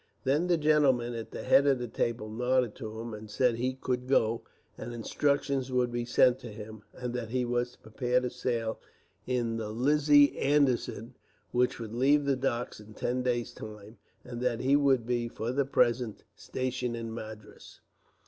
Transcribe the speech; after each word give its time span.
Then 0.23 0.47
the 0.47 0.57
gentleman 0.57 1.13
at 1.13 1.29
the 1.29 1.43
head 1.43 1.67
of 1.67 1.77
the 1.77 1.87
table 1.87 2.27
nodded 2.27 2.73
to 2.77 2.99
him, 2.99 3.13
and 3.13 3.29
said 3.29 3.53
he 3.57 3.75
could 3.75 4.07
go, 4.07 4.41
and 4.75 4.93
instructions 4.95 5.71
would 5.71 5.91
be 5.91 6.05
sent 6.05 6.39
to 6.39 6.47
him, 6.51 6.81
and 6.91 7.13
that 7.13 7.29
he 7.29 7.45
was 7.45 7.73
to 7.73 7.77
prepare 7.77 8.19
to 8.19 8.31
sail 8.31 8.79
in 9.27 9.57
the 9.57 9.69
Lizzie 9.69 10.39
Anderson, 10.39 11.13
which 11.51 11.77
would 11.79 11.93
leave 11.93 12.25
the 12.25 12.35
docks 12.35 12.79
in 12.79 12.95
ten 12.95 13.21
days' 13.21 13.53
time, 13.53 13.99
and 14.23 14.41
that 14.41 14.61
he 14.61 14.75
would 14.75 15.05
be, 15.05 15.27
for 15.29 15.51
the 15.51 15.65
present, 15.65 16.23
stationed 16.35 16.97
at 16.97 17.05
Madras. 17.05 17.81